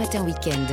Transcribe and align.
Matin 0.00 0.24
Week-end. 0.24 0.66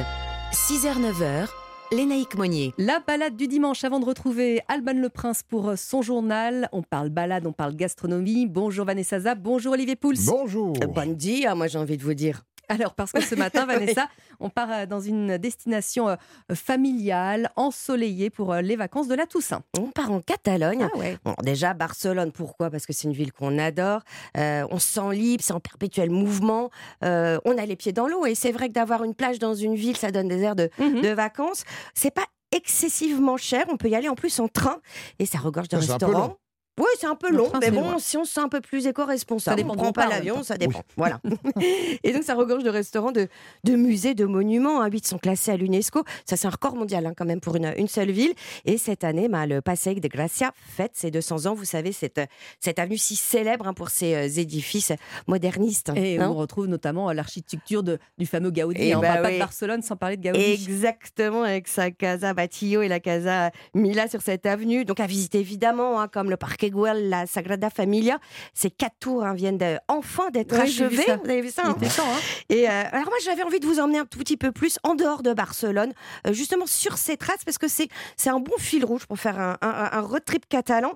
6h-9h, 0.53 1.49
Lénaïque 1.91 2.37
Monnier. 2.37 2.73
La 2.77 3.01
balade 3.05 3.35
du 3.35 3.49
dimanche 3.49 3.83
avant 3.83 3.99
de 3.99 4.05
retrouver 4.05 4.61
Alban 4.69 4.93
Le 4.93 5.09
Prince 5.09 5.43
pour 5.43 5.73
son 5.75 6.01
journal. 6.01 6.69
On 6.71 6.81
parle 6.81 7.09
balade, 7.09 7.45
on 7.45 7.51
parle 7.51 7.75
gastronomie. 7.75 8.47
Bonjour 8.47 8.85
Vanessa 8.85 9.19
Zap, 9.19 9.39
bonjour 9.39 9.73
Olivier 9.73 9.97
Pouls. 9.97 10.13
Bonjour. 10.25 10.71
Bon 10.95 11.13
dia, 11.13 11.55
moi 11.55 11.67
j'ai 11.67 11.77
envie 11.77 11.97
de 11.97 12.03
vous 12.03 12.13
dire. 12.13 12.43
Alors, 12.69 12.93
parce 12.95 13.11
que 13.11 13.21
ce 13.21 13.35
matin, 13.35 13.65
Vanessa, 13.65 14.09
on 14.39 14.49
part 14.49 14.71
euh, 14.71 14.85
dans 14.85 14.99
une 14.99 15.37
destination 15.37 16.09
euh, 16.09 16.15
familiale, 16.53 17.49
ensoleillée 17.55 18.29
pour 18.29 18.53
euh, 18.53 18.61
les 18.61 18.75
vacances 18.75 19.07
de 19.07 19.15
la 19.15 19.25
Toussaint. 19.25 19.61
On 19.77 19.87
part 19.91 20.11
en 20.11 20.19
Catalogne. 20.21 20.87
Ah 20.93 20.97
ouais. 20.97 21.17
Bon, 21.23 21.33
déjà, 21.43 21.73
Barcelone, 21.73 22.31
pourquoi? 22.31 22.69
Parce 22.69 22.85
que 22.85 22.93
c'est 22.93 23.07
une 23.07 23.13
ville 23.13 23.31
qu'on 23.31 23.57
adore. 23.57 24.01
Euh, 24.37 24.65
on 24.69 24.79
se 24.79 24.91
sent 24.91 25.13
libre, 25.13 25.43
c'est 25.45 25.53
en 25.53 25.59
perpétuel 25.59 26.09
mouvement. 26.09 26.69
Euh, 27.03 27.39
on 27.45 27.57
a 27.57 27.65
les 27.65 27.75
pieds 27.75 27.93
dans 27.93 28.07
l'eau. 28.07 28.25
Et 28.25 28.35
c'est 28.35 28.51
vrai 28.51 28.67
que 28.67 28.73
d'avoir 28.73 29.03
une 29.03 29.15
plage 29.15 29.39
dans 29.39 29.53
une 29.55 29.75
ville, 29.75 29.95
ça 29.97 30.11
donne 30.11 30.27
des 30.27 30.41
airs 30.41 30.55
de, 30.55 30.69
Mhm. 30.77 31.01
de 31.01 31.09
vacances. 31.09 31.63
C'est 31.93 32.11
pas 32.13 32.25
excessivement 32.51 33.37
cher. 33.37 33.65
On 33.69 33.77
peut 33.77 33.89
y 33.89 33.95
aller 33.95 34.09
en 34.09 34.15
plus 34.15 34.39
en 34.39 34.47
train. 34.47 34.77
Et 35.19 35.25
ça 35.25 35.37
regorge 35.37 35.69
de 35.69 35.77
restaurants. 35.77 36.37
Oui, 36.77 36.85
c'est 36.99 37.07
un 37.07 37.15
peu 37.15 37.31
long, 37.31 37.51
mais 37.59 37.71
bon, 37.71 37.81
loin. 37.81 37.99
si 37.99 38.17
on 38.17 38.23
se 38.23 38.33
sent 38.33 38.39
un 38.39 38.49
peu 38.49 38.61
plus 38.61 38.85
éco-responsable, 38.85 39.57
Ça 39.57 39.63
dépend 39.63 39.73
on 39.73 39.75
d'où 39.75 39.81
prend 39.81 39.93
pas 39.93 40.07
l'avion, 40.07 40.43
ça 40.43 40.57
dépend. 40.57 40.83
Voilà. 40.95 41.19
et 42.03 42.13
donc, 42.13 42.23
ça 42.23 42.35
regorge 42.35 42.63
de 42.63 42.69
restaurants, 42.69 43.11
de, 43.11 43.27
de 43.63 43.75
musées, 43.75 44.13
de 44.13 44.25
monuments. 44.25 44.81
Hein. 44.81 44.89
Huit 44.89 45.07
sont 45.07 45.17
classés 45.17 45.51
à 45.51 45.57
l'UNESCO. 45.57 46.03
Ça, 46.25 46.37
c'est 46.37 46.45
un 46.45 46.51
record 46.51 46.75
mondial 46.75 47.05
hein, 47.07 47.13
quand 47.17 47.25
même 47.25 47.39
pour 47.39 47.55
une, 47.55 47.73
une 47.77 47.87
seule 47.87 48.11
ville. 48.11 48.33
Et 48.65 48.77
cette 48.77 49.03
année, 49.03 49.27
bah, 49.27 49.47
le 49.47 49.61
Passeig 49.61 49.95
de 49.95 50.07
Gracia 50.07 50.51
fête 50.55 50.91
ses 50.93 51.09
200 51.09 51.47
ans. 51.47 51.55
Vous 51.55 51.65
savez, 51.65 51.91
cette, 51.91 52.21
cette 52.59 52.77
avenue 52.77 52.97
si 52.97 53.15
célèbre 53.15 53.67
hein, 53.67 53.73
pour 53.73 53.89
ses 53.89 54.13
euh, 54.13 54.27
édifices 54.27 54.93
modernistes. 55.25 55.91
Et 55.95 56.19
hein. 56.19 56.29
on 56.29 56.35
retrouve 56.35 56.67
notamment 56.67 57.09
euh, 57.09 57.13
l'architecture 57.13 57.81
du 57.83 58.25
fameux 58.27 58.51
Gaudi. 58.51 58.79
Eh 58.79 58.93
hein. 58.93 58.97
on 58.99 59.01
bah 59.01 59.13
parle 59.13 59.23
pas 59.23 59.31
de. 59.31 59.39
Barcelone 59.39 59.81
sans 59.81 59.95
parler 59.95 60.17
de 60.17 60.29
Gaudi. 60.29 60.43
Exactement, 60.43 61.41
avec 61.41 61.67
sa 61.67 61.89
Casa 61.89 62.33
Batillo 62.33 62.83
et 62.83 62.87
la 62.87 62.99
Casa 62.99 63.51
Mila 63.73 64.07
sur 64.07 64.21
cette 64.21 64.45
avenue. 64.45 64.85
Donc 64.85 64.99
à 64.99 65.07
visiter 65.07 65.39
évidemment, 65.39 65.99
hein, 65.99 66.07
comme 66.07 66.29
le 66.29 66.37
Parque 66.37 66.66
La 67.09 67.25
Sagrada 67.27 67.69
Familia. 67.69 68.19
Ces 68.53 68.69
quatre 68.71 68.95
tours 68.99 69.23
hein, 69.25 69.33
viennent 69.33 69.57
de- 69.57 69.77
enfin 69.87 70.29
d'être 70.31 70.53
vu 70.55 70.61
achevées. 70.61 71.03
Vous 71.23 71.29
avez 71.29 71.41
vu 71.41 71.49
ça 71.49 71.63
hein 71.65 71.73
temps, 71.73 72.03
hein. 72.05 72.19
Et 72.49 72.67
euh, 72.69 72.83
alors 72.91 73.05
moi 73.07 73.17
j'avais 73.23 73.43
envie 73.43 73.59
de 73.59 73.65
vous 73.65 73.79
emmener 73.79 73.99
un 73.99 74.05
tout 74.05 74.19
petit 74.19 74.37
peu 74.37 74.51
plus 74.51 74.77
en 74.83 74.95
dehors 74.95 75.23
de 75.23 75.33
Barcelone, 75.33 75.93
euh, 76.25 76.33
justement 76.33 76.65
sur 76.65 76.97
ces 76.97 77.17
traces 77.17 77.43
parce 77.45 77.57
que 77.57 77.67
c'est 77.67 77.87
c'est 78.15 78.29
un 78.29 78.39
bon 78.39 78.57
fil 78.57 78.83
rouge 78.85 79.05
pour 79.05 79.19
faire 79.19 79.39
un, 79.39 79.57
un- 79.61 79.89
un 79.91 80.01
road 80.01 80.23
trip 80.25 80.47
catalan. 80.49 80.93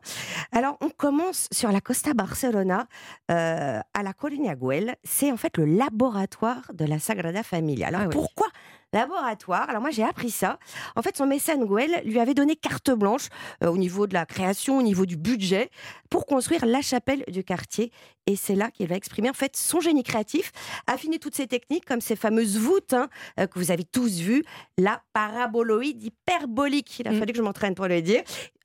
Alors 0.52 0.78
on 0.82 0.90
commence 0.90 1.48
sur 1.52 1.72
la 1.72 1.82
Costa 1.82 2.14
Barcelona 2.14 2.88
euh, 3.32 3.80
à 3.94 4.04
la 4.04 4.14
Colina 4.14 4.56
Güell. 4.56 4.96
C'est 5.04 5.32
en 5.32 5.38
fait 5.38 5.58
le 5.58 5.66
laboratoire 5.66 6.62
de 6.74 6.86
la 6.86 7.00
Sagrada 7.00 7.44
Familia. 7.44 7.88
Alors 7.88 8.02
Ah 8.06 8.10
pourquoi 8.10 8.48
laboratoire 8.94 9.70
Alors 9.70 9.82
moi 9.82 9.92
j'ai 9.92 10.04
appris 10.04 10.32
ça. 10.32 10.60
En 10.96 11.02
fait 11.02 11.16
son 11.18 11.26
mécène 11.26 11.66
Güell 11.66 12.02
lui 12.06 12.20
avait 12.20 12.34
donné 12.34 12.56
carte 12.56 12.92
blanche 12.92 13.28
euh, 13.64 13.68
au 13.70 13.78
niveau 13.78 14.08
de 14.08 14.14
la 14.14 14.26
création, 14.26 14.78
au 14.78 14.82
niveau 14.82 15.06
du 15.06 15.18
budget 15.18 15.70
pour 16.10 16.26
construire 16.26 16.66
la 16.66 16.82
chapelle 16.82 17.24
du 17.28 17.44
quartier. 17.44 17.92
Et 18.28 18.36
c'est 18.36 18.56
là 18.56 18.70
qu'il 18.70 18.88
va 18.88 18.96
exprimer 18.96 19.30
en 19.30 19.34
fait 19.34 19.56
son 19.58 19.80
génie 19.80 20.04
créatif 20.04 20.52
affiner 20.88 21.18
toutes 21.20 21.36
ces 21.36 21.48
techniques 21.48 21.86
comme 21.86 22.02
ces 22.02 22.16
fameuses 22.16 22.58
voûtes 22.58 22.94
hein, 22.94 23.10
euh, 23.40 23.48
que 23.48 23.58
vous 23.58 23.72
avez 23.72 23.84
tous 23.84 24.20
vues, 24.20 24.44
la 24.78 25.02
paraboloïde 25.14 26.04
hyperbolique. 26.04 27.00
Il 27.00 27.08
a 27.08 27.12
Mm. 27.12 27.20
fallu 27.20 27.32
que 27.32 27.38
je 27.38 27.44
m'entraîne 27.44 27.76
pour 27.76 27.88
le 27.88 28.02
dire 28.02 28.22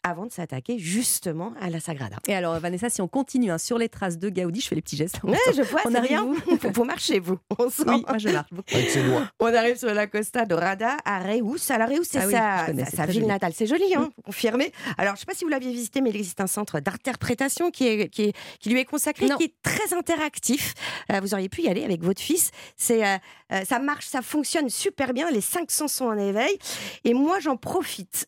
avant 0.08 0.26
de 0.26 0.32
s'attaquer 0.32 0.78
justement 0.78 1.52
à 1.60 1.68
la 1.70 1.80
Sagrada. 1.80 2.16
Et 2.28 2.34
alors, 2.34 2.58
Vanessa, 2.60 2.88
si 2.90 3.00
on 3.02 3.08
continue 3.08 3.50
hein, 3.50 3.58
sur 3.58 3.76
les 3.78 3.88
traces 3.88 4.18
de 4.18 4.28
Gaudi, 4.28 4.60
je 4.60 4.68
fais 4.68 4.74
les 4.76 4.82
petits 4.82 4.96
gestes. 4.96 5.20
Ouais, 5.24 5.36
je 5.54 5.62
vois, 5.62 5.80
On 5.84 5.90
c'est 5.90 5.96
arrive 5.96 6.18
Vous, 6.20 6.36
vous 6.74 6.84
marchez, 6.84 7.18
vous. 7.18 7.38
On 7.58 7.68
sent. 7.68 7.82
Oui, 7.88 8.04
moi 8.08 8.18
je 8.18 8.28
marche. 8.28 8.50
On 9.40 9.52
arrive 9.54 9.76
sur 9.76 9.92
la 9.92 10.06
Costa 10.06 10.44
Dorada 10.46 10.96
à 11.04 11.18
Reus. 11.20 11.70
Alors 11.70 11.88
Reus, 11.88 12.06
c'est 12.10 12.18
Ah 12.18 12.26
oui, 12.26 12.32
sa, 12.32 12.66
connais, 12.66 12.84
ville 13.06 13.14
joli. 13.14 13.26
natale. 13.26 13.52
C'est 13.54 13.66
joli, 13.66 13.94
hein, 13.94 14.10
vous 14.16 14.22
confirmez. 14.22 14.72
Alors, 14.98 15.14
je 15.14 15.16
ne 15.16 15.20
sais 15.20 15.26
pas 15.26 15.34
si 15.34 15.44
vous 15.44 15.50
l'aviez 15.50 15.72
visité, 15.72 16.00
mais 16.00 16.10
il 16.10 16.16
existe 16.16 16.40
un 16.40 16.46
centre 16.46 16.80
d'interprétation 16.80 17.70
qui, 17.70 17.86
est, 17.86 18.08
qui, 18.08 18.22
est- 18.24 18.36
qui 18.60 18.70
lui 18.70 18.80
est 18.80 18.84
consacré, 18.84 19.26
Non. 19.26 19.36
qui 19.36 19.44
est 19.44 19.54
très 19.62 19.92
interactif. 19.96 20.74
Euh, 21.12 21.20
vous 21.20 21.34
auriez 21.34 21.48
pu 21.48 21.62
y 21.62 21.68
aller 21.68 21.84
avec 21.84 22.02
votre 22.02 22.20
fils. 22.20 22.50
C'est, 22.76 23.04
euh, 23.06 23.16
euh, 23.52 23.64
ça 23.64 23.78
marche, 23.78 24.06
ça 24.06 24.22
fonctionne 24.22 24.68
super 24.68 25.12
bien. 25.12 25.30
Les 25.30 25.40
cinq 25.40 25.70
sens 25.70 25.92
sont 25.92 26.06
en 26.06 26.18
éveil. 26.18 26.56
Et 27.04 27.14
moi, 27.14 27.40
j'en 27.40 27.56
profite 27.56 28.26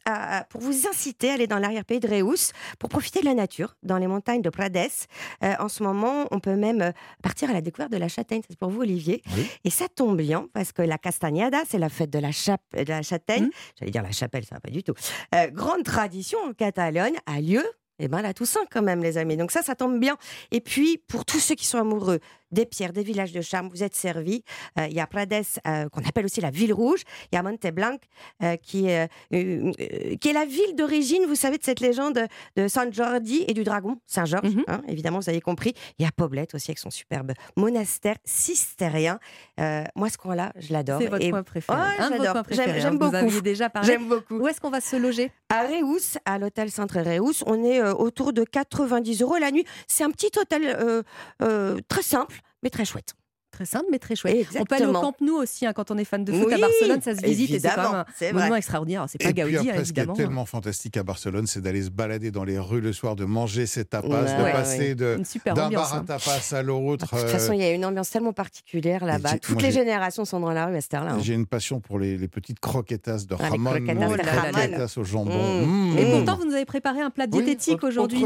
pour 0.50 0.60
vous 0.60 0.86
inciter 0.88 1.30
à 1.30 1.34
aller 1.34 1.46
dans 1.46 1.58
l'arrière-pays 1.68 2.00
de 2.00 2.08
Reus 2.08 2.52
pour 2.78 2.88
profiter 2.88 3.20
de 3.20 3.26
la 3.26 3.34
nature 3.34 3.76
dans 3.82 3.98
les 3.98 4.06
montagnes 4.06 4.42
de 4.42 4.50
Prades. 4.50 4.76
Euh, 4.76 5.54
en 5.58 5.68
ce 5.68 5.82
moment, 5.82 6.26
on 6.30 6.40
peut 6.40 6.56
même 6.56 6.82
euh, 6.82 6.92
partir 7.22 7.50
à 7.50 7.52
la 7.52 7.60
découverte 7.60 7.92
de 7.92 7.96
la 7.96 8.08
châtaigne. 8.08 8.42
C'est 8.48 8.58
pour 8.58 8.70
vous, 8.70 8.80
Olivier. 8.80 9.22
Oui. 9.36 9.46
Et 9.64 9.70
ça 9.70 9.86
tombe 9.88 10.16
bien 10.16 10.48
parce 10.52 10.72
que 10.72 10.82
la 10.82 10.98
Castagnada, 10.98 11.62
c'est 11.68 11.78
la 11.78 11.88
fête 11.88 12.10
de 12.10 12.18
la, 12.18 12.32
chape, 12.32 12.62
de 12.72 12.88
la 12.88 13.02
châtaigne. 13.02 13.44
Mhm. 13.44 13.50
J'allais 13.78 13.90
dire 13.90 14.02
la 14.02 14.12
chapelle, 14.12 14.44
ça 14.44 14.56
va 14.56 14.60
pas 14.60 14.70
du 14.70 14.82
tout. 14.82 14.94
Euh, 15.34 15.48
grande 15.48 15.84
tradition 15.84 16.38
en 16.48 16.52
Catalogne, 16.52 17.16
a 17.26 17.40
lieu. 17.40 17.64
Eh 17.98 18.08
ben, 18.08 18.22
la 18.22 18.32
Toussaint, 18.34 18.60
quand 18.70 18.82
même, 18.82 19.02
les 19.02 19.18
amis. 19.18 19.36
Donc, 19.36 19.50
ça, 19.50 19.62
ça 19.62 19.74
tombe 19.74 19.98
bien. 19.98 20.16
Et 20.50 20.60
puis, 20.60 20.98
pour 21.08 21.24
tous 21.24 21.40
ceux 21.40 21.54
qui 21.54 21.66
sont 21.66 21.78
amoureux 21.78 22.20
des 22.50 22.64
pierres, 22.64 22.94
des 22.94 23.02
villages 23.02 23.32
de 23.32 23.42
charme, 23.42 23.68
vous 23.68 23.82
êtes 23.82 23.94
servis. 23.94 24.42
Euh, 24.78 24.86
Il 24.88 24.94
y 24.94 25.00
a 25.00 25.06
Prades, 25.06 25.34
euh, 25.66 25.88
qu'on 25.90 26.00
appelle 26.08 26.24
aussi 26.24 26.40
la 26.40 26.50
ville 26.50 26.72
rouge. 26.72 27.02
Il 27.30 27.34
y 27.34 27.38
a 27.38 27.42
Monteblanc, 27.42 27.96
euh, 28.42 28.56
qui, 28.56 28.86
est, 28.86 29.08
euh, 29.34 29.72
qui 30.18 30.28
est 30.28 30.32
la 30.32 30.46
ville 30.46 30.74
d'origine, 30.74 31.24
vous 31.26 31.34
savez, 31.34 31.58
de 31.58 31.64
cette 31.64 31.80
légende 31.80 32.20
de 32.56 32.68
San 32.68 32.90
Jordi 32.92 33.44
et 33.48 33.52
du 33.52 33.64
dragon, 33.64 33.98
Saint-Georges. 34.06 34.54
Mhm. 34.54 34.64
hein, 34.66 34.80
évidemment, 34.88 35.18
vous 35.18 35.28
avez 35.28 35.42
compris. 35.42 35.74
Il 35.98 36.04
y 36.04 36.08
a 36.08 36.10
Poblette 36.10 36.54
aussi, 36.54 36.70
avec 36.70 36.78
son 36.78 36.90
superbe 36.90 37.32
monastère 37.56 38.16
cistérien. 38.24 39.18
Euh, 39.60 39.84
moi, 39.94 40.08
ce 40.08 40.16
coin-là, 40.16 40.52
je 40.56 40.72
l'adore. 40.72 41.00
C'est 41.02 41.08
votre 41.08 41.24
Et 41.24 41.30
coin 41.30 41.42
préféré. 41.42 41.78
Un 41.98 42.08
j'adore. 42.10 42.42
J'aime- 42.50 42.70
hein. 42.86 42.90
Vous 42.92 42.98
beaucoup. 42.98 43.16
aviez 43.16 43.42
déjà 43.42 43.68
parlé. 43.68 43.88
J'aime 43.88 44.08
beaucoup. 44.08 44.36
Où 44.38 44.48
est-ce 44.48 44.60
qu'on 44.60 44.70
va 44.70 44.80
se 44.80 44.96
loger? 44.96 45.30
À 45.50 45.62
Reus, 45.66 46.16
à 46.24 46.38
l'hôtel 46.38 46.70
Centre 46.70 46.98
Reus, 47.00 47.42
on 47.46 47.62
est 47.62 47.80
autour 47.94 48.32
de 48.32 48.44
90 48.44 49.22
euros 49.22 49.36
la 49.36 49.50
nuit. 49.50 49.64
C'est 49.86 50.04
un 50.04 50.10
petit 50.10 50.30
hôtel 50.38 50.64
euh, 50.64 51.02
euh, 51.42 51.78
très 51.88 52.02
simple, 52.02 52.40
mais 52.62 52.70
très 52.70 52.84
chouette. 52.84 53.14
Très 53.58 53.64
simple, 53.66 53.86
mais 53.90 53.98
très 53.98 54.14
chouette. 54.14 54.46
On 54.56 54.64
peut 54.64 54.76
aller 54.76 54.86
au. 54.86 54.92
Camp 54.92 55.14
Nou 55.20 55.34
aussi 55.34 55.66
hein, 55.66 55.72
quand 55.72 55.90
on 55.90 55.98
est 55.98 56.04
fan 56.04 56.24
de 56.24 56.30
foot 56.32 56.52
à 56.52 56.54
Oui, 56.54 56.60
Barcelone. 56.60 57.02
Ça 57.02 57.16
se 57.16 57.26
visite 57.26 57.50
et 57.50 57.58
c'est 57.58 57.68
quand 57.74 57.92
même 57.92 58.04
c'est 58.16 58.28
un 58.28 58.32
monument 58.34 58.54
extraordinaire. 58.54 59.06
C'est 59.08 59.18
pas 59.20 59.30
Et 59.30 59.34
Gaudi, 59.34 59.56
puis 59.56 59.58
hein, 59.58 59.62
ce 59.64 59.70
qui 59.72 59.74
est 59.74 59.80
évidemment. 60.02 60.14
tellement 60.14 60.46
fantastique 60.46 60.96
à 60.96 61.02
Barcelone, 61.02 61.48
c'est 61.48 61.60
d'aller 61.60 61.82
se 61.82 61.90
balader 61.90 62.30
dans 62.30 62.44
les 62.44 62.56
rues 62.60 62.80
le 62.80 62.92
soir, 62.92 63.16
de 63.16 63.24
manger 63.24 63.66
ses 63.66 63.84
tapas, 63.84 64.06
Ouais, 64.06 64.36
de 64.38 64.42
ouais, 64.44 64.52
passer 64.52 64.94
d'un 64.94 65.16
bar 65.56 65.92
à 65.94 65.96
hein. 65.96 66.04
tapas 66.06 66.56
à 66.56 66.62
l'autre. 66.62 67.16
De 67.16 67.20
toute 67.20 67.30
façon, 67.30 67.52
il 67.52 67.58
y 67.58 67.64
a 67.64 67.72
une 67.72 67.84
ambiance 67.84 68.10
tellement 68.10 68.32
particulière 68.32 69.04
là-bas. 69.04 69.38
Toutes 69.38 69.60
les 69.60 69.72
générations 69.72 70.24
sont 70.24 70.38
dans 70.38 70.52
la 70.52 70.66
rue 70.66 70.76
à 70.76 70.80
cette 70.80 70.94
heure-là. 70.94 71.14
hein. 71.14 71.20
J'ai 71.20 71.34
une 71.34 71.46
passion 71.46 71.80
pour 71.80 71.98
les, 71.98 72.16
les 72.16 72.28
petites 72.28 72.60
croquetas 72.60 73.24
de 73.28 73.34
Ah, 73.40 73.48
Ramon, 73.48 73.72
les 73.72 73.84
croquetas 73.84 74.94
au 74.98 75.02
jambon. 75.02 75.66
Mmh. 75.66 75.94
Mmh. 75.94 75.98
Et 75.98 76.12
pourtant, 76.12 76.36
vous 76.36 76.44
nous 76.44 76.54
avez 76.54 76.64
préparé 76.64 77.00
un 77.00 77.10
plat 77.10 77.26
diététique 77.26 77.82
aujourd'hui 77.82 78.22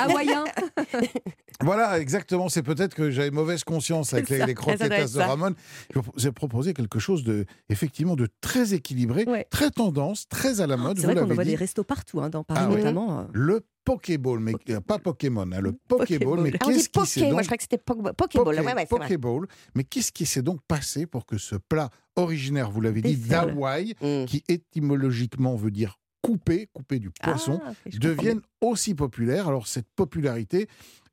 hawaïen. 0.00 0.44
Voilà, 1.62 1.98
exactement. 2.00 2.48
C'est 2.48 2.62
peut-être 2.62 2.94
que 2.94 3.10
j'avais 3.10 3.30
mauvaise 3.30 3.64
conscience 3.64 4.14
avec 4.14 4.28
les, 4.28 4.40
être 4.40 5.12
de. 5.14 5.18
Ramon. 5.20 5.54
J'ai 6.16 6.32
proposé 6.32 6.72
quelque 6.74 6.98
chose 6.98 7.24
de, 7.24 7.44
effectivement, 7.68 8.16
de 8.16 8.28
très 8.40 8.74
équilibré, 8.74 9.24
Ouais. 9.26 9.46
très 9.50 9.70
tendance, 9.70 10.26
très 10.28 10.60
à 10.60 10.66
la 10.66 10.76
mode. 10.76 10.98
C'est 10.98 11.06
vous 11.06 11.12
vrai 11.12 11.20
qu'on 11.26 11.34
voit 11.34 11.44
des 11.44 11.54
restos 11.56 11.84
partout 11.84 12.20
hein, 12.20 12.30
dans 12.30 12.44
Paris 12.44 12.60
Ah 12.64 12.68
notamment. 12.68 13.20
euh. 13.20 13.24
Le 13.32 13.60
Pokéball, 13.84 14.40
mais 14.40 14.52
euh, 14.70 14.80
pas 14.80 14.98
Pokémon, 14.98 15.50
hein, 15.52 15.60
le 15.60 15.72
Pokéball. 15.72 16.40
Mais 16.40 16.52
Ah, 16.60 16.66
qu'est-ce 16.66 16.88
qui 16.88 17.06
s'est 17.06 17.20
moi 17.22 17.30
donc 17.30 17.40
je 17.42 17.46
crois 17.46 17.56
que 17.56 17.62
c'était 17.62 17.78
Pokéball. 17.78 18.12
Poké- 18.12 18.38
Ouais, 18.40 18.74
ouais. 18.74 18.86
Pokéball. 18.86 19.46
Mais 19.74 19.84
qu'est-ce 19.84 20.12
qui 20.12 20.26
s'est 20.26 20.42
donc 20.42 20.60
passé 20.68 21.06
pour 21.06 21.26
que 21.26 21.38
ce 21.38 21.56
plat 21.56 21.90
originaire, 22.16 22.70
vous 22.70 22.80
l'avez 22.80 23.00
dit, 23.02 23.16
d'Hawaï, 23.16 23.94
Mmh. 24.02 24.24
qui 24.26 24.44
étymologiquement 24.48 25.56
veut 25.56 25.70
dire 25.70 25.98
couper, 26.22 26.68
couper 26.74 26.98
du 26.98 27.10
poisson, 27.10 27.60
Ah, 27.64 27.70
ok, 27.70 27.76
je 27.86 27.90
comprends 27.98 28.08
devienne 28.08 28.40
aussi 28.60 28.94
populaire? 28.94 29.48
Alors 29.48 29.66
cette 29.66 29.88
popularité, 29.96 30.68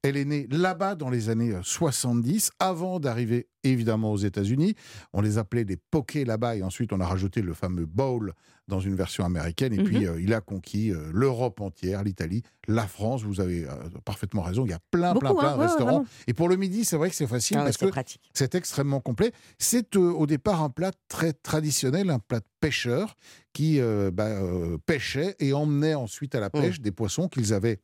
elle 0.08 0.18
est 0.18 0.26
née 0.26 0.48
là-bas 0.50 0.96
dans 0.96 1.10
les 1.10 1.30
années 1.30 1.54
euh, 1.54 1.62
70, 1.64 2.52
avant 2.60 3.00
d'arriver 3.00 3.48
évidemment 3.64 4.12
aux 4.12 4.18
États-Unis. 4.18 4.76
On 5.14 5.22
les 5.22 5.38
appelait 5.38 5.66
des 5.66 5.78
pokés 5.78 6.24
là-bas 6.26 6.56
et 6.56 6.64
ensuite 6.64 6.94
on 6.94 7.00
a 7.00 7.06
rajouté 7.06 7.42
le 7.42 7.54
fameux 7.54 7.86
bowl 7.86 8.34
dans 8.68 8.80
une 8.80 8.96
version 8.96 9.26
américaine. 9.26 9.74
Et 9.74 9.78
Mhm. 9.78 9.84
puis 9.84 10.06
euh, 10.08 10.22
il 10.22 10.34
a 10.34 10.42
conquis 10.42 10.92
euh, 10.92 11.10
l'Europe 11.14 11.60
entière, 11.62 12.04
l'Italie, 12.04 12.44
la 12.68 12.86
France. 12.88 13.24
Vous 13.24 13.40
avez 13.42 13.66
euh, 13.66 13.72
parfaitement 14.06 14.42
raison. 14.42 14.66
Il 14.66 14.70
y 14.70 14.74
a 14.74 14.80
plein, 14.92 15.14
plein, 15.16 15.30
Beaucoup, 15.30 15.42
plein 15.42 15.54
hein, 15.54 15.58
de 15.58 15.62
restaurants. 15.62 16.06
et 16.28 16.34
pour 16.34 16.50
le 16.50 16.56
midi, 16.58 16.86
c'est 16.86 16.98
vrai 16.98 17.10
que 17.10 17.16
c'est 17.16 17.28
facile 17.28 17.58
Ah 17.60 17.64
parce 17.64 17.78
c'est 17.78 17.90
que 17.90 18.20
c'est 18.34 18.56
extrêmement 18.56 19.00
complet. 19.00 19.32
C'est 19.58 19.96
euh, 19.96 20.12
au 20.12 20.28
départ 20.28 20.62
un 20.64 20.70
plat 20.70 20.92
très 21.08 21.34
traditionnel, 21.34 22.10
un 22.10 22.20
plat 22.20 22.40
de 22.40 22.46
pêcheurs 22.60 23.16
qui 23.54 23.80
euh, 23.80 24.12
bah, 24.12 24.26
euh, 24.28 24.78
pêchaient 24.86 25.36
et 25.40 25.54
emmenaient 25.54 25.96
ensuite 25.96 26.36
à 26.36 26.40
la 26.40 26.50
pêche 26.50 26.80
des 26.82 26.92
poissons 26.92 27.28
qu'ils 27.28 27.54
avaient 27.54 27.80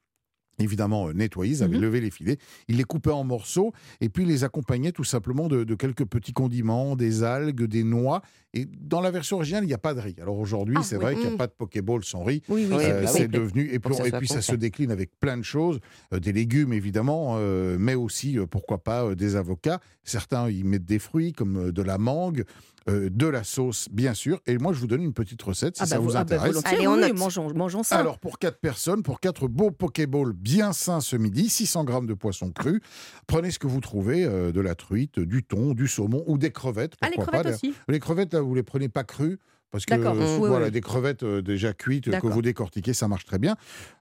évidemment 0.59 1.07
euh, 1.09 1.13
nettoyés, 1.13 1.53
ils 1.57 1.63
avaient 1.63 1.75
Mhm. 1.75 1.81
levé 1.81 2.01
les 2.01 2.11
filets, 2.11 2.37
ils 2.67 2.77
les 2.77 2.83
coupaient 2.83 3.11
en 3.11 3.23
morceaux 3.23 3.73
et 4.01 4.09
puis 4.09 4.23
ils 4.23 4.29
les 4.29 4.43
accompagnaient 4.43 4.91
tout 4.91 5.03
simplement 5.03 5.47
de, 5.47 5.63
de 5.63 5.75
quelques 5.75 6.05
petits 6.05 6.33
condiments, 6.33 6.95
des 6.95 7.23
algues, 7.23 7.63
des 7.63 7.83
noix. 7.83 8.21
Et 8.53 8.65
dans 8.65 9.01
la 9.01 9.09
version 9.09 9.37
originale, 9.37 9.63
il 9.63 9.67
n'y 9.67 9.73
a 9.73 9.79
pas 9.79 9.93
de 9.95 9.99
riz. 9.99 10.15
Alors 10.21 10.37
aujourd'hui, 10.37 10.75
Ah, 10.79 10.83
c'est 10.83 10.97
oui. 10.97 11.01
vrai 11.01 11.13
qu'il 11.15 11.23
n'y 11.23 11.29
a 11.29 11.31
Mm. 11.31 11.37
pas 11.37 11.47
de 11.47 11.53
Pokéball 11.53 12.03
sans 12.03 12.23
riz. 12.23 12.41
Oui, 12.49 12.67
Euh, 12.71 13.05
c'est 13.07 13.27
devenu 13.27 13.67
et, 13.71 13.79
puis, 13.79 13.95
et 14.05 14.11
puis 14.11 14.27
ça 14.27 14.41
se 14.41 14.53
décline 14.55 14.91
avec 14.91 15.11
plein 15.19 15.37
de 15.37 15.43
choses, 15.43 15.79
euh, 16.13 16.19
des 16.19 16.31
légumes 16.31 16.71
évidemment, 16.73 17.35
euh, 17.37 17.77
mais 17.79 17.95
aussi 17.95 18.37
pourquoi 18.51 18.77
pas 18.83 19.15
des 19.15 19.35
avocats. 19.35 19.79
Certains 20.03 20.49
y 20.49 20.63
mettent 20.63 20.85
des 20.85 20.99
fruits 20.99 21.33
comme 21.33 21.71
de 21.71 21.81
la 21.81 21.97
mangue, 21.97 22.43
euh, 22.89 23.09
de 23.11 23.27
la 23.27 23.43
sauce 23.43 23.87
bien 23.91 24.13
sûr. 24.13 24.39
Et 24.47 24.57
moi 24.57 24.73
je 24.73 24.79
vous 24.79 24.87
donne 24.87 25.01
une 25.03 25.13
petite 25.13 25.41
recette 25.41 25.77
si 25.77 25.83
Ah 25.83 25.85
ça 25.85 25.95
bah, 25.95 26.01
vous 26.01 26.09
vo- 26.09 26.15
ah 26.17 26.23
bah, 26.23 26.35
intéresse. 26.35 26.61
Allez, 26.65 26.87
on 26.87 26.95
oui, 27.01 27.13
mangeons, 27.13 27.53
mangeons 27.53 27.83
ça. 27.83 27.97
Alors 27.97 28.19
pour 28.19 28.39
quatre 28.39 28.59
personnes, 28.59 29.03
pour 29.03 29.19
quatre 29.19 29.47
beaux 29.47 29.71
Pokéballs 29.71 30.33
bien 30.33 30.73
sains 30.73 31.01
ce 31.01 31.15
midi, 31.15 31.49
600 31.49 31.83
grammes 31.83 32.07
de 32.07 32.13
poisson 32.13 32.51
cru. 32.51 32.81
Prenez 33.27 33.51
ce 33.51 33.59
que 33.59 33.67
vous 33.67 33.79
trouvez, 33.81 34.23
euh, 34.25 34.51
de 34.51 34.61
la 34.61 34.75
truite, 34.75 35.19
du 35.19 35.43
thon, 35.43 35.73
du 35.73 35.87
saumon 35.87 36.23
ou 36.27 36.37
des 36.37 36.51
crevettes. 36.51 36.93
ah, 37.01 37.09
les 37.09 37.17
crevettes 37.17 37.43
pas, 37.43 37.49
aussi. 37.53 37.73
les 37.87 37.99
crevettes, 37.99 38.33
là, 38.33 38.41
vous 38.41 38.55
les 38.55 38.63
prenez 38.63 38.89
pas 38.89 39.03
crues. 39.03 39.39
Parce 39.71 39.85
que 39.87 39.95
D'accord. 39.95 40.13
euh, 40.15 40.37
Oui, 40.39 40.49
voilà, 40.49 40.65
oui. 40.67 40.71
des 40.71 40.81
crevettes 40.81 41.23
euh, 41.23 41.41
déjà 41.41 41.73
cuites 41.73 42.07
euh, 42.07 42.19
que 42.19 42.27
vous 42.27 42.43
décortiquez, 42.43 42.93
ça 42.93 43.07
marche 43.07 43.25
très 43.25 43.39
bien. 43.39 43.55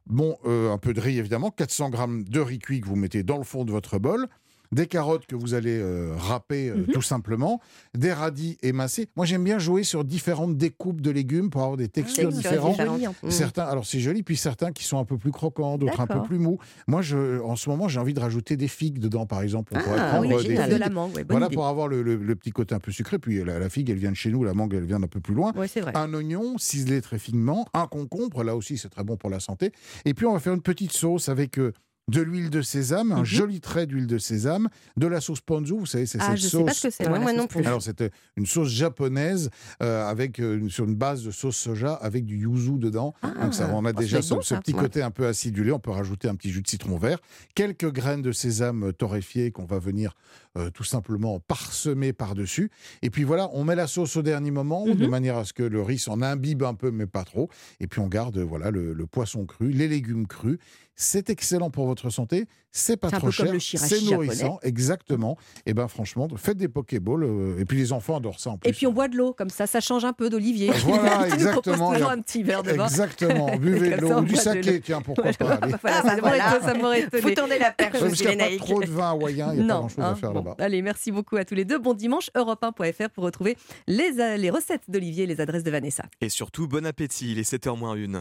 Bon, 0.04 0.36
euh, 0.44 0.70
un 0.70 0.76
peu 0.76 0.92
de 0.92 1.00
riz 1.00 1.18
évidemment, 1.18 1.50
400 1.50 1.88
grammes 1.88 2.24
de 2.24 2.40
riz 2.40 2.58
cuit 2.58 2.82
que 2.82 2.86
vous 2.88 2.94
mettez 2.96 3.22
dans 3.22 3.38
le 3.38 3.44
fond 3.44 3.64
de 3.64 3.70
votre 3.70 3.98
bol, 3.98 4.26
des 4.72 4.86
carottes 4.86 5.26
que 5.26 5.36
vous 5.36 5.54
allez 5.54 5.78
euh, 5.78 6.14
râper 6.16 6.68
euh, 6.70 6.76
Mhm. 6.76 6.86
tout 6.94 7.02
simplement, 7.02 7.60
des 7.94 8.12
radis 8.12 8.56
émincés. 8.62 9.08
Moi 9.16 9.26
j'aime 9.26 9.44
bien 9.44 9.58
jouer 9.58 9.84
sur 9.84 10.04
différentes 10.04 10.56
découpes 10.56 11.00
de 11.00 11.10
légumes 11.10 11.50
pour 11.50 11.60
avoir 11.62 11.76
des 11.76 11.88
textures 11.88 12.28
oui, 12.30 12.34
c'est 12.42 12.48
différentes. 12.48 12.78
Mm. 13.22 13.30
Certains, 13.30 13.64
alors 13.64 13.86
c'est 13.86 14.00
joli, 14.00 14.22
puis 14.22 14.36
certains 14.36 14.72
qui 14.72 14.84
sont 14.84 14.98
un 14.98 15.04
peu 15.04 15.18
plus 15.18 15.30
croquants, 15.30 15.78
d'autres 15.78 16.00
un 16.00 16.06
peu 16.06 16.22
plus 16.22 16.38
mous. 16.38 16.58
Moi, 16.86 17.02
je, 17.02 17.40
en 17.42 17.54
ce 17.56 17.68
moment, 17.68 17.86
j'ai 17.88 18.00
envie 18.00 18.14
de 18.14 18.20
rajouter 18.20 18.56
des 18.56 18.68
figues 18.68 18.98
dedans, 18.98 19.26
par 19.26 19.42
exemple. 19.42 19.72
On 19.74 19.78
Ah, 19.78 19.82
pourrait 19.82 20.08
prendre 20.08 20.36
oui, 20.36 20.48
des 20.48 20.54
de 20.68 20.76
la 20.76 20.88
mangue, 20.90 21.14
ouais, 21.14 21.24
Voilà 21.28 21.46
idée. 21.46 21.54
pour 21.54 21.66
avoir 21.66 21.86
le, 21.88 22.02
le- 22.02 22.16
le 22.16 22.34
petit 22.36 22.50
côté 22.50 22.74
un 22.74 22.78
peu 22.80 22.90
sucré. 22.92 23.18
Puis 23.18 23.44
la, 23.44 23.58
la 23.58 23.68
figue, 23.68 23.90
elle 23.90 23.98
vient 23.98 24.10
de 24.10 24.16
chez 24.16 24.30
nous, 24.30 24.42
la 24.44 24.54
mangue, 24.54 24.72
elle 24.74 24.84
vient 24.86 25.00
d'un 25.00 25.06
peu 25.06 25.20
plus 25.20 25.34
loin. 25.34 25.52
Ouais, 25.54 25.68
c'est 25.68 25.80
vrai. 25.80 25.92
Un 25.94 26.12
oignon 26.14 26.56
ciselé 26.58 27.00
très 27.02 27.18
finement, 27.18 27.66
un 27.74 27.86
concombre, 27.86 28.42
là 28.42 28.56
aussi 28.56 28.78
c'est 28.78 28.88
très 28.88 29.04
bon 29.04 29.16
pour 29.16 29.28
la 29.30 29.40
santé. 29.40 29.72
Et 30.04 30.14
puis 30.14 30.24
on 30.26 30.32
va 30.32 30.40
faire 30.40 30.54
une 30.54 30.62
petite 30.62 30.92
sauce 30.92 31.28
avec 31.28 31.58
euh, 31.58 31.72
de 32.08 32.20
l'huile 32.20 32.50
de 32.50 32.62
sésame, 32.62 33.12
un 33.12 33.18
Mhm. 33.18 33.24
joli 33.24 33.60
trait 33.60 33.86
d'huile 33.86 34.06
de 34.08 34.18
sésame, 34.18 34.68
de 34.96 35.06
la 35.06 35.20
sauce 35.20 35.40
ponzu, 35.40 35.72
vous 35.74 35.86
savez, 35.86 36.04
c'est 36.06 36.18
Ah, 36.20 36.30
cette 36.30 36.38
je 36.38 36.48
sauce. 36.48 36.60
sais 36.60 36.64
pas 36.66 36.74
ce 36.74 36.88
que 36.88 36.90
c'est. 36.92 37.08
Ouais, 37.08 37.18
moi, 37.20 37.32
non 37.32 37.46
plus. 37.46 37.64
Alors 37.64 37.80
c'était 37.80 38.10
une 38.36 38.44
sauce 38.46 38.68
japonaise 38.70 39.50
euh, 39.82 40.04
avec 40.08 40.40
euh, 40.40 40.58
une- 40.58 40.68
sur 40.70 40.84
une 40.84 40.96
base 40.96 41.22
de 41.24 41.30
sauce 41.30 41.56
soja 41.56 41.94
avec 41.94 42.24
du 42.26 42.38
yuzu 42.38 42.72
dedans. 42.78 43.14
Ah, 43.22 43.32
Donc 43.42 43.54
ça, 43.54 43.70
on 43.72 43.84
a 43.84 43.90
oh, 43.90 43.92
déjà 43.92 44.20
ce, 44.20 44.34
bon, 44.34 44.42
ce 44.42 44.54
petit 44.56 44.74
Ouais. 44.74 44.80
côté 44.80 45.00
un 45.02 45.10
peu 45.12 45.26
acidulé. 45.28 45.70
On 45.70 45.78
peut 45.78 45.92
rajouter 45.92 46.28
un 46.28 46.34
petit 46.34 46.50
jus 46.50 46.62
de 46.62 46.68
citron 46.68 46.96
vert, 46.98 47.18
quelques 47.54 47.90
graines 47.92 48.22
de 48.22 48.32
sésame 48.32 48.88
euh, 48.88 48.92
torréfiées 48.92 49.52
qu'on 49.52 49.64
va 49.64 49.78
venir 49.78 50.14
euh, 50.58 50.70
tout 50.70 50.84
simplement 50.84 51.40
parsemer 51.40 52.12
par 52.12 52.34
dessus. 52.34 52.70
Et 53.02 53.10
puis 53.10 53.24
voilà, 53.24 53.48
on 53.52 53.64
met 53.64 53.74
la 53.74 53.86
sauce 53.86 54.16
au 54.16 54.22
dernier 54.22 54.50
moment 54.50 54.84
de 54.86 54.92
Mhm. 54.92 55.08
manière 55.08 55.36
à 55.38 55.44
ce 55.44 55.52
que 55.52 55.62
le 55.62 55.82
riz 55.82 55.98
s'en 55.98 56.20
imbibe 56.22 56.62
un 56.62 56.74
peu, 56.74 56.90
mais 56.90 57.06
pas 57.06 57.24
trop. 57.24 57.48
Et 57.80 57.86
puis 57.86 58.00
on 58.00 58.08
garde 58.08 58.38
voilà 58.38 58.70
le, 58.70 58.92
le 58.92 59.06
poisson 59.06 59.46
cru, 59.46 59.70
les 59.70 59.88
légumes 59.88 60.26
crus. 60.26 60.58
C'est 60.94 61.30
excellent 61.30 61.70
pour 61.70 61.86
votre 61.86 62.10
santé. 62.10 62.44
C'est 62.70 62.98
pas 62.98 63.10
trop 63.10 63.30
cher. 63.30 63.46
C'est 63.58 63.78
japonais. 63.78 64.10
nourrissant, 64.12 64.58
exactement. 64.62 65.38
Et 65.64 65.72
ben 65.72 65.88
franchement, 65.88 66.28
faites 66.36 66.58
des 66.58 66.68
pokéballs. 66.68 67.24
euh, 67.24 67.58
et 67.58 67.64
puis 67.64 67.78
les 67.78 67.92
enfants 67.92 68.16
adorent 68.18 68.38
ça 68.38 68.50
en 68.50 68.58
plus. 68.58 68.68
Et 68.68 68.72
puis 68.74 68.86
on 68.86 68.92
boit 68.92 69.08
de 69.08 69.16
l'eau, 69.16 69.32
comme 69.32 69.48
ça, 69.48 69.66
ça 69.66 69.80
change 69.80 70.04
un 70.04 70.12
peu 70.12 70.28
d'Olivier. 70.28 70.70
Voilà, 70.84 71.28
exactement, 71.32 71.92
un 71.92 72.20
petit 72.20 72.42
verre 72.42 72.62
de 72.62 72.72
vin. 72.72 72.84
Exactement. 72.84 73.56
Buvez 73.58 73.96
de 73.96 74.00
l'eau 74.02 74.18
ou 74.18 74.24
du 74.24 74.34
de 74.34 74.38
saké, 74.38 74.80
tiens, 74.82 75.00
pourquoi 75.00 75.30
Voilà, 75.40 75.56
pas. 75.56 75.78
voilà, 75.80 76.02
ça 76.02 76.16
m'aurait 76.16 76.20
voilà. 76.20 76.56
étonné, 76.56 76.66
ça 76.66 76.74
m'aurait 76.74 77.00
Vous 77.10 77.16
étonné. 77.18 77.34
tournez 77.34 77.58
la 77.58 77.70
perche, 77.72 77.98
parce 77.98 78.12
qu'il 78.14 78.26
n'y 78.36 78.42
a 78.42 78.48
pas 78.50 78.56
trop 78.58 78.80
de 78.82 78.86
vin 78.90 79.10
hawaïen, 79.10 79.54
il 79.54 79.60
n'y 79.60 79.64
a 79.64 79.68
pas 79.68 79.80
grand-chose 79.80 80.04
à 80.04 80.08
hein, 80.10 80.14
faire 80.14 80.32
bon. 80.32 80.41
Là-bas. 80.42 80.64
Allez, 80.64 80.82
merci 80.82 81.10
beaucoup 81.12 81.36
à 81.36 81.44
tous 81.44 81.54
les 81.54 81.64
deux. 81.64 81.78
Bon 81.78 81.94
dimanche, 81.94 82.30
europe1.fr 82.36 83.10
pour 83.10 83.24
retrouver 83.24 83.56
les, 83.86 84.18
euh, 84.18 84.36
les 84.36 84.50
recettes 84.50 84.88
d'Olivier 84.88 85.24
et 85.24 85.26
les 85.26 85.40
adresses 85.40 85.64
de 85.64 85.70
Vanessa. 85.70 86.04
Et 86.20 86.28
surtout, 86.28 86.68
bon 86.68 86.84
appétit, 86.86 87.32
il 87.32 87.38
est 87.38 87.50
7h 87.50 87.78
moins 87.78 87.96
1. 87.96 88.14